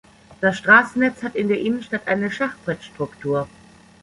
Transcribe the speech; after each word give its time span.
Das 0.39 0.57
Straßennetz 0.57 1.21
hat 1.21 1.35
in 1.35 1.47
der 1.47 1.59
Innenstadt 1.61 2.07
eine 2.07 2.31
Schachbrett-Struktur. 2.31 3.47